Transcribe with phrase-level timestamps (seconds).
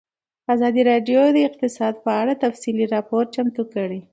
[0.53, 3.99] ازادي راډیو د اقتصاد په اړه تفصیلي راپور چمتو کړی.